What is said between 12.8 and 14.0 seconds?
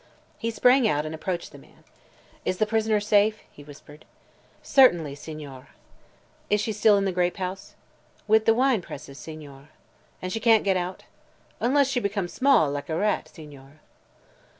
a rat, Signore."